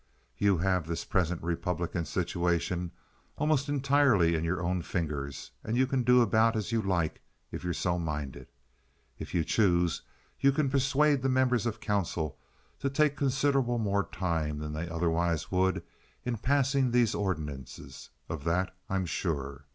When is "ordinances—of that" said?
17.13-18.75